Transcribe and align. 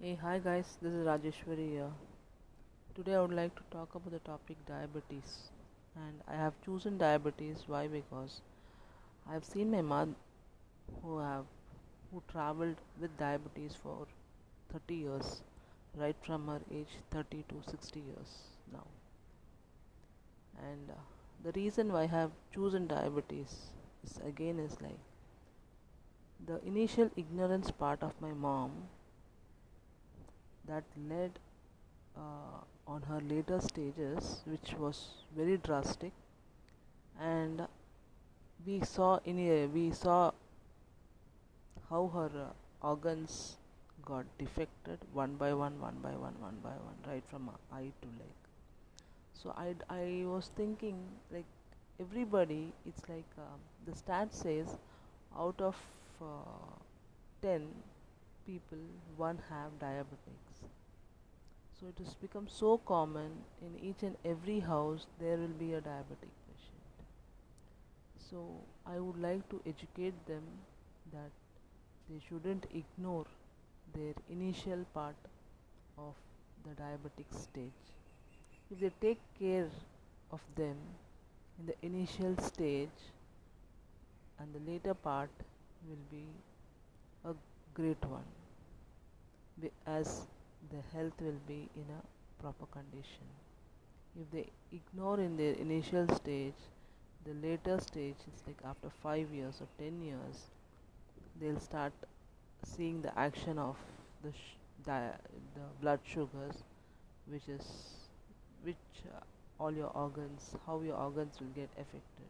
Hey, 0.00 0.14
hi 0.22 0.38
guys, 0.38 0.68
this 0.80 0.92
is 0.92 1.06
Rajeshwari 1.06 1.68
here. 1.70 1.90
Today 2.96 3.14
I 3.14 3.20
would 3.20 3.32
like 3.34 3.54
to 3.56 3.62
talk 3.70 3.94
about 3.94 4.10
the 4.10 4.18
topic 4.20 4.56
diabetes. 4.66 5.50
And 5.94 6.20
I 6.26 6.34
have 6.34 6.54
chosen 6.64 6.98
diabetes 6.98 7.62
why 7.66 7.86
because 7.86 8.40
I 9.28 9.34
have 9.34 9.44
seen 9.44 9.70
my 9.70 9.82
mother 9.82 10.14
who 11.02 11.18
have 11.18 11.46
who 12.12 12.22
traveled 12.28 12.76
with 13.00 13.16
diabetes 13.18 13.76
for 13.82 14.06
30 14.72 14.96
years 14.96 15.42
right 15.96 16.16
from 16.22 16.48
her 16.48 16.60
age 16.72 16.96
30 17.10 17.44
to 17.50 17.62
60 17.70 18.00
years 18.00 18.38
now. 18.72 18.86
And 20.58 20.90
uh, 20.90 20.94
the 21.44 21.52
reason 21.52 21.92
why 21.92 22.02
I 22.02 22.06
have 22.06 22.32
chosen 22.52 22.88
diabetes 22.88 23.70
is 24.04 24.18
again 24.26 24.58
is 24.58 24.80
like 24.80 24.98
the 26.46 26.64
initial 26.64 27.10
ignorance 27.16 27.70
part 27.70 28.02
of 28.02 28.18
my 28.22 28.32
mom 28.32 28.88
that 30.66 30.84
led 31.08 31.38
uh, 32.16 32.60
on 32.86 33.02
her 33.02 33.20
later 33.20 33.60
stages, 33.60 34.42
which 34.46 34.74
was 34.78 35.08
very 35.36 35.58
drastic, 35.58 36.12
and 37.20 37.66
we 38.66 38.80
saw 38.82 39.18
in 39.24 39.38
a, 39.38 39.66
we 39.66 39.90
saw 39.92 40.32
how 41.88 42.08
her 42.08 42.30
uh, 42.46 42.86
organs 42.86 43.56
got 44.04 44.26
defected 44.38 44.98
one 45.12 45.34
by 45.36 45.52
one, 45.54 45.80
one 45.80 45.96
by 46.02 46.10
one, 46.10 46.34
one 46.40 46.56
by 46.62 46.70
one, 46.88 46.98
right 47.06 47.24
from 47.30 47.48
eye 47.72 47.90
to 48.02 48.08
leg. 48.18 48.36
So 49.34 49.54
I 49.56 49.74
I 49.88 50.24
was 50.26 50.50
thinking 50.56 50.98
like 51.32 51.44
everybody, 52.00 52.72
it's 52.86 53.08
like 53.08 53.30
um, 53.38 53.60
the 53.86 53.94
stat 53.96 54.34
says 54.34 54.76
out 55.36 55.60
of 55.60 55.76
uh, 56.20 56.74
ten 57.42 57.68
people, 58.46 58.78
one 59.16 59.38
have 59.50 59.78
diabetics 59.78 60.46
so 61.78 61.86
it 61.88 61.98
has 62.02 62.14
become 62.14 62.46
so 62.48 62.78
common 62.78 63.32
in 63.60 63.78
each 63.86 64.02
and 64.02 64.16
every 64.24 64.60
house 64.60 65.06
there 65.20 65.36
will 65.36 65.56
be 65.58 65.74
a 65.74 65.80
diabetic 65.80 66.32
patient. 66.46 66.86
So 68.30 68.46
I 68.86 68.98
would 68.98 69.20
like 69.20 69.46
to 69.50 69.60
educate 69.66 70.26
them 70.26 70.42
that 71.12 71.30
they 72.08 72.18
shouldn't 72.28 72.66
ignore 72.74 73.26
their 73.94 74.14
initial 74.30 74.86
part 74.94 75.16
of 75.98 76.14
the 76.64 76.70
diabetic 76.82 77.28
stage. 77.30 77.84
If 78.70 78.80
they 78.80 78.90
take 79.00 79.20
care 79.38 79.68
of 80.32 80.40
them 80.56 80.76
in 81.58 81.66
the 81.66 81.74
initial 81.82 82.36
stage 82.38 82.98
and 84.38 84.48
the 84.54 84.70
later 84.70 84.94
part 84.94 85.30
will 85.86 86.04
be 86.10 86.24
a 87.24 87.34
great 87.74 88.02
one 88.06 88.24
as 89.86 90.26
the 90.70 90.80
health 90.92 91.20
will 91.20 91.40
be 91.46 91.68
in 91.76 91.86
a 91.98 92.02
proper 92.42 92.66
condition. 92.66 93.26
If 94.20 94.30
they 94.32 94.50
ignore 94.72 95.20
in 95.20 95.36
their 95.36 95.54
initial 95.54 96.08
stage, 96.16 96.54
the 97.24 97.34
later 97.34 97.78
stage 97.80 98.16
is 98.34 98.42
like 98.46 98.60
after 98.64 98.90
5 98.90 99.32
years 99.32 99.60
or 99.60 99.68
10 99.78 100.02
years, 100.02 100.50
they'll 101.40 101.60
start 101.60 101.92
seeing 102.64 103.02
the 103.02 103.16
action 103.18 103.58
of 103.58 103.76
the, 104.22 104.32
the 105.54 105.62
blood 105.80 106.00
sugars, 106.04 106.56
which 107.26 107.48
is 107.48 107.64
which 108.62 108.76
uh, 109.14 109.20
all 109.60 109.72
your 109.72 109.90
organs, 109.90 110.54
how 110.66 110.80
your 110.80 110.96
organs 110.96 111.40
will 111.40 111.48
get 111.54 111.70
affected. 111.78 112.28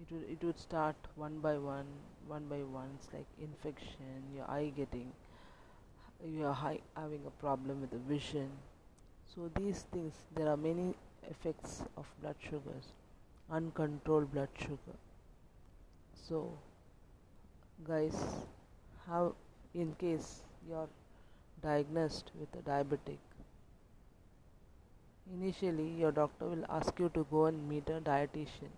It 0.00 0.12
would, 0.12 0.24
it 0.28 0.44
would 0.44 0.58
start 0.58 0.96
one 1.14 1.38
by 1.38 1.56
one, 1.56 1.86
one 2.26 2.46
by 2.46 2.62
one. 2.62 2.90
It's 2.96 3.10
like 3.12 3.26
infection, 3.40 4.22
your 4.34 4.50
eye 4.50 4.70
getting 4.76 5.12
you 6.26 6.46
are 6.46 6.54
high, 6.54 6.80
having 6.96 7.20
a 7.26 7.30
problem 7.42 7.80
with 7.80 7.90
the 7.90 7.98
vision. 7.98 8.48
So 9.34 9.50
these 9.58 9.82
things 9.92 10.14
there 10.34 10.48
are 10.48 10.56
many 10.56 10.94
effects 11.30 11.82
of 11.96 12.06
blood 12.20 12.36
sugars 12.48 12.92
uncontrolled 13.50 14.32
blood 14.32 14.48
sugar. 14.58 14.98
So 16.28 16.52
guys 17.86 18.14
how 19.06 19.34
in 19.74 19.94
case 19.94 20.42
you're 20.68 20.88
diagnosed 21.62 22.30
with 22.38 22.48
a 22.54 22.62
diabetic 22.68 23.18
initially 25.32 25.88
your 25.98 26.12
doctor 26.12 26.46
will 26.46 26.64
ask 26.68 26.98
you 26.98 27.10
to 27.14 27.26
go 27.30 27.46
and 27.46 27.68
meet 27.68 27.88
a 27.88 28.00
dietitian. 28.00 28.72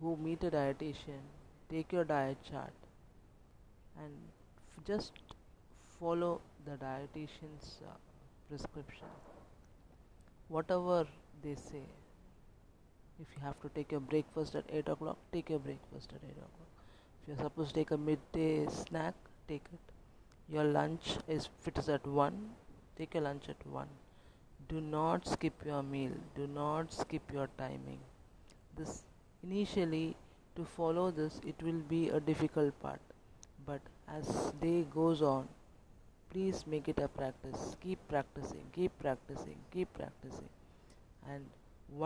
Go 0.00 0.16
meet 0.16 0.42
a 0.44 0.50
dietitian 0.50 1.24
take 1.68 1.92
your 1.92 2.04
diet 2.04 2.38
chart 2.48 2.72
and 4.02 4.12
just 4.86 5.12
follow 6.00 6.40
the 6.64 6.72
dietitian's 6.72 7.78
uh, 7.84 7.92
prescription. 8.48 9.06
Whatever 10.48 11.06
they 11.42 11.54
say 11.54 11.82
if 13.20 13.26
you 13.34 13.42
have 13.42 13.60
to 13.62 13.68
take 13.74 13.92
your 13.92 14.00
breakfast 14.00 14.54
at 14.54 14.64
8 14.70 14.88
o'clock 14.88 15.18
take 15.32 15.50
your 15.50 15.58
breakfast 15.58 16.12
at 16.14 16.22
8 16.22 16.30
o'clock. 16.30 16.68
If 17.22 17.28
you're 17.28 17.36
supposed 17.38 17.70
to 17.70 17.74
take 17.74 17.90
a 17.90 17.96
midday 17.96 18.66
snack 18.68 19.14
take 19.48 19.64
it. 19.72 19.92
Your 20.48 20.64
lunch 20.64 21.16
is 21.26 21.48
if 21.60 21.68
it 21.68 21.78
is 21.78 21.88
at 21.88 22.06
1 22.06 22.50
take 22.98 23.14
your 23.14 23.22
lunch 23.22 23.48
at 23.48 23.66
1 23.66 23.88
do 24.68 24.80
not 24.80 25.26
skip 25.26 25.64
your 25.64 25.82
meal 25.82 26.12
do 26.36 26.46
not 26.46 26.92
skip 26.92 27.22
your 27.32 27.48
timing. 27.58 27.98
This 28.76 29.02
initially 29.42 30.16
to 30.56 30.64
follow 30.64 31.10
this 31.10 31.40
it 31.46 31.62
will 31.62 31.82
be 31.88 32.08
a 32.10 32.20
difficult 32.20 32.78
part. 32.80 33.00
But 33.66 33.80
as 34.08 34.52
day 34.60 34.86
goes 34.94 35.22
on 35.22 35.48
please 36.36 36.64
make 36.66 36.86
it 36.86 36.98
a 36.98 37.08
practice. 37.08 37.60
Keep 37.82 38.00
practicing 38.08 38.64
keep 38.72 38.98
practicing 39.02 39.60
keep 39.74 39.92
practicing. 39.98 40.50
And 41.32 41.46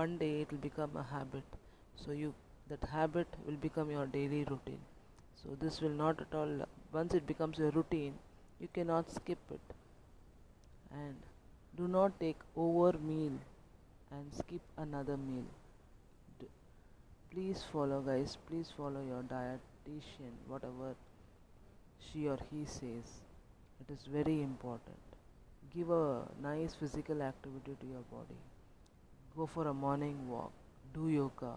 one 0.00 0.18
day 0.18 0.42
it 0.42 0.52
will 0.52 0.64
become 0.66 0.96
a 0.96 1.02
habit. 1.02 1.56
So 1.96 2.12
you 2.12 2.32
that 2.68 2.84
habit 2.92 3.26
will 3.44 3.56
become 3.64 3.90
your 3.90 4.06
daily 4.06 4.44
routine. 4.50 4.82
So 5.42 5.56
this 5.60 5.80
will 5.80 5.96
not 6.02 6.20
at 6.20 6.36
all 6.40 6.52
once 6.92 7.14
it 7.14 7.26
becomes 7.26 7.58
a 7.58 7.70
routine 7.78 8.14
you 8.60 8.68
cannot 8.72 9.10
skip 9.10 9.38
it. 9.56 9.74
And 10.92 11.16
do 11.76 11.88
not 11.88 12.20
take 12.20 12.38
over 12.56 12.92
meal 12.98 13.32
and 14.12 14.38
skip 14.42 14.60
another 14.76 15.16
meal. 15.16 15.48
D 16.38 16.46
please 17.32 17.64
follow 17.72 18.00
guys 18.12 18.38
please 18.46 18.72
follow 18.76 19.02
your 19.10 19.24
dietitian 19.34 20.38
whatever 20.54 20.94
she 22.06 22.28
or 22.28 22.38
he 22.52 22.64
says 22.76 23.18
it 23.80 23.92
is 23.92 24.06
very 24.06 24.42
important. 24.42 24.98
Give 25.74 25.90
a 25.90 26.22
nice 26.42 26.74
physical 26.74 27.22
activity 27.22 27.76
to 27.80 27.86
your 27.86 28.04
body. 28.10 28.38
Go 29.36 29.46
for 29.46 29.68
a 29.68 29.74
morning 29.74 30.28
walk. 30.28 30.52
Do 30.94 31.08
yoga. 31.08 31.54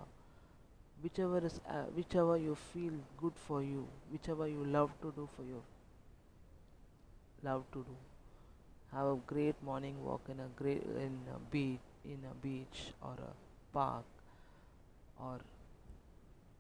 Whichever 1.02 1.46
is 1.46 1.60
uh, 1.70 1.84
whichever 1.96 2.38
you 2.38 2.56
feel 2.74 2.94
good 3.18 3.34
for 3.48 3.62
you 3.62 3.86
whichever 4.12 4.48
you 4.48 4.64
love 4.64 4.92
to 5.02 5.12
do 5.16 5.28
for 5.36 5.44
you 5.44 5.62
love 7.44 7.64
to 7.74 7.80
do. 7.80 7.96
Have 8.94 9.08
a 9.08 9.16
great 9.28 9.62
morning 9.62 9.96
walk 10.04 10.22
in 10.30 10.40
a 10.40 10.48
great 10.56 10.84
in 10.84 11.18
a 11.36 11.40
beach 11.52 11.80
in 12.06 12.20
a 12.32 12.34
beach 12.36 12.94
or 13.02 13.14
a 13.14 13.34
park 13.74 14.06
or 15.20 15.40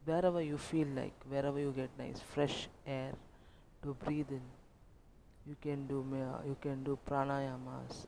wherever 0.05 0.41
you 0.41 0.57
feel 0.57 0.87
like 0.87 1.13
wherever 1.29 1.59
you 1.59 1.71
get 1.71 1.89
nice 1.97 2.19
fresh 2.33 2.67
air 2.85 3.13
to 3.81 3.93
breathe 4.03 4.29
in 4.29 4.41
you 5.47 5.55
can 5.61 5.85
do 5.87 5.99
uh, 6.21 6.41
you 6.47 6.55
can 6.61 6.83
do 6.83 6.97
pranayamas. 7.09 8.05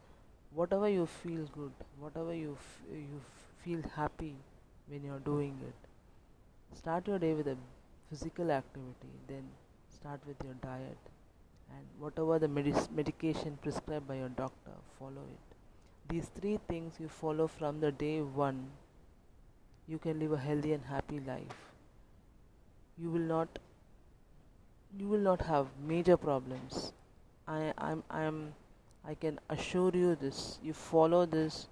Whatever 0.53 0.89
you 0.89 1.05
feel 1.05 1.45
good 1.57 1.73
whatever 1.99 2.33
you 2.33 2.57
f- 2.59 2.83
you 2.91 3.21
feel 3.63 3.81
happy 3.95 4.35
when 4.87 5.03
you're 5.03 5.23
doing 5.31 5.57
it 5.69 5.89
start 6.79 7.07
your 7.07 7.19
day 7.19 7.33
with 7.33 7.47
a 7.47 7.57
physical 8.09 8.51
activity 8.51 9.13
then 9.27 9.45
start 9.97 10.19
with 10.27 10.37
your 10.43 10.55
diet 10.65 11.11
and 11.75 11.85
whatever 12.05 12.39
the 12.39 12.47
medis- 12.57 12.89
medication 13.01 13.57
prescribed 13.61 14.07
by 14.07 14.15
your 14.17 14.29
doctor 14.29 14.75
follow 14.99 15.25
it. 15.35 15.55
These 16.09 16.27
three 16.39 16.59
things 16.69 16.95
you 16.99 17.09
follow 17.09 17.47
from 17.47 17.79
the 17.81 17.91
day 17.91 18.21
one 18.21 18.67
you 19.87 19.97
can 19.97 20.19
live 20.19 20.33
a 20.33 20.37
healthy 20.37 20.73
and 20.73 20.83
happy 20.83 21.19
life. 21.21 21.71
You 22.97 23.11
will 23.11 23.19
not 23.21 23.59
you 24.97 25.07
will 25.07 25.19
not 25.19 25.41
have 25.41 25.67
major 25.87 26.15
problems 26.17 26.91
I 27.47 27.73
I'm 27.77 28.03
I'm 28.09 28.53
I 29.07 29.13
can 29.13 29.39
assure 29.49 29.91
you 29.93 30.15
this. 30.15 30.59
You 30.63 30.73
follow 30.73 31.25
this. 31.25 31.67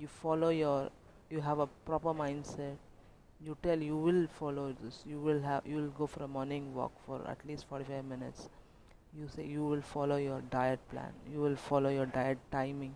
You 0.00 0.06
follow 0.08 0.48
your 0.48 0.90
you 1.30 1.40
have 1.40 1.58
a 1.58 1.66
proper 1.66 2.14
mindset. 2.14 2.76
You 3.40 3.56
tell 3.62 3.78
you 3.78 3.96
will 3.96 4.26
follow 4.38 4.74
this. 4.82 5.02
You 5.06 5.20
will 5.20 5.42
have 5.42 5.66
you 5.66 5.76
will 5.76 5.90
go 5.90 6.06
for 6.06 6.22
a 6.22 6.28
morning 6.28 6.74
walk 6.74 6.92
for 7.04 7.20
at 7.28 7.44
least 7.46 7.66
45 7.68 8.04
minutes. 8.04 8.48
You 9.14 9.28
say 9.28 9.44
you 9.46 9.64
will 9.64 9.82
follow 9.82 10.16
your 10.16 10.40
diet 10.50 10.80
plan. 10.90 11.12
You 11.30 11.40
will 11.40 11.56
follow 11.56 11.90
your 11.90 12.06
diet 12.06 12.38
timing 12.50 12.94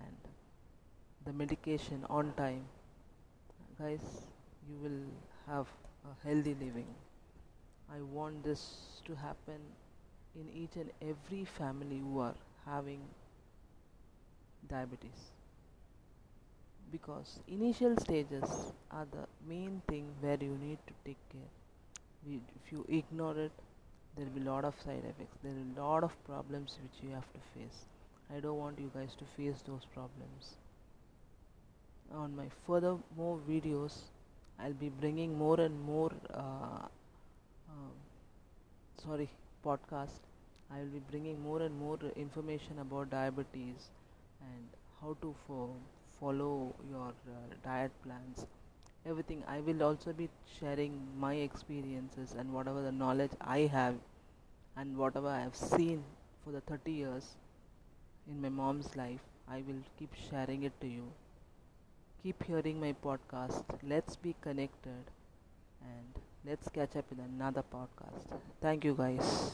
and 0.00 0.16
the 1.24 1.32
medication 1.32 2.06
on 2.08 2.32
time. 2.36 2.64
Guys 3.78 4.28
you 4.68 4.76
will 4.82 5.00
have 5.46 5.66
a 6.04 6.28
healthy 6.28 6.54
living. 6.60 6.86
I 7.92 8.00
want 8.00 8.44
this 8.44 9.00
to 9.06 9.14
happen 9.14 9.60
in 10.34 10.48
each 10.62 10.76
and 10.76 10.90
every 11.00 11.44
family 11.44 11.98
who 11.98 12.18
are 12.20 12.34
having 12.66 13.00
diabetes. 14.68 15.30
Because 16.92 17.40
initial 17.48 17.96
stages 17.98 18.72
are 18.90 19.06
the 19.12 19.26
main 19.48 19.82
thing 19.88 20.06
where 20.20 20.38
you 20.40 20.56
need 20.62 20.78
to 20.86 20.94
take 21.04 21.18
care. 21.30 21.50
If 22.26 22.72
you 22.72 22.84
ignore 22.88 23.36
it 23.38 23.52
there 24.16 24.24
will 24.26 24.32
be 24.32 24.40
lot 24.40 24.64
of 24.64 24.74
side 24.84 25.02
effects. 25.04 25.36
There 25.42 25.52
will 25.52 25.64
be 25.74 25.80
lot 25.80 26.04
of 26.04 26.12
problems 26.24 26.78
which 26.82 27.02
you 27.02 27.10
have 27.14 27.30
to 27.32 27.40
face. 27.54 27.84
I 28.34 28.40
don't 28.40 28.58
want 28.58 28.78
you 28.78 28.90
guys 28.94 29.14
to 29.18 29.24
face 29.36 29.62
those 29.66 29.84
problems. 29.92 30.54
On 32.12 32.34
my 32.36 32.46
further 32.66 32.96
more 33.16 33.38
videos 33.48 33.94
i'll 34.60 34.78
be 34.80 34.88
bringing 34.88 35.36
more 35.36 35.58
and 35.60 35.80
more 35.82 36.12
uh, 36.32 36.86
uh, 37.68 37.92
sorry 39.02 39.28
podcast 39.66 40.26
i 40.70 40.78
will 40.80 40.92
be 40.96 41.02
bringing 41.10 41.40
more 41.46 41.60
and 41.66 41.78
more 41.82 41.98
information 42.24 42.78
about 42.84 43.10
diabetes 43.14 43.90
and 44.48 44.78
how 45.00 45.16
to 45.22 45.34
fo- 45.46 45.76
follow 46.20 46.74
your 46.90 47.08
uh, 47.08 47.38
diet 47.64 47.92
plans. 48.04 48.46
Everything 49.06 49.42
i 49.54 49.60
will 49.60 49.82
also 49.88 50.12
be 50.12 50.28
sharing 50.58 50.94
my 51.24 51.34
experiences 51.48 52.34
and 52.38 52.52
whatever 52.52 52.82
the 52.82 52.92
knowledge 52.92 53.32
i 53.40 53.60
have 53.78 53.96
and 54.76 54.96
whatever 54.96 55.28
i 55.28 55.40
have 55.40 55.56
seen 55.56 56.04
for 56.44 56.52
the 56.52 56.60
30 56.72 56.92
years 56.92 57.34
in 58.30 58.40
my 58.46 58.48
mom's 58.60 58.94
life 58.96 59.24
i 59.48 59.62
will 59.68 59.82
keep 59.98 60.14
sharing 60.28 60.64
it 60.64 60.80
to 60.80 60.88
you. 60.88 61.12
Keep 62.22 62.42
hearing 62.44 62.80
my 62.80 62.92
podcast. 62.92 63.62
Let's 63.82 64.16
be 64.16 64.34
connected 64.40 65.10
and 65.82 66.14
let's 66.46 66.68
catch 66.68 66.94
up 66.96 67.06
in 67.12 67.18
another 67.20 67.62
podcast. 67.62 68.38
Thank 68.60 68.84
you 68.84 68.94
guys 68.94 69.52